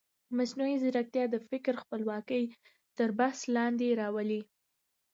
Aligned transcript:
مصنوعي 0.37 0.75
ځیرکتیا 0.83 1.23
د 1.29 1.35
فکر 1.49 1.73
خپلواکي 1.83 2.43
تر 2.97 3.09
بحث 3.19 3.39
لاندې 3.55 3.97
راولي. 4.01 4.41